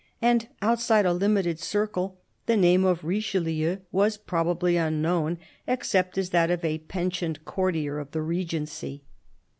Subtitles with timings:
[0.19, 2.17] And outside a limited circle
[2.47, 8.09] the name of Richeheu was probably unknown, except as that of a pensioned courtier of
[8.09, 9.03] the Regency.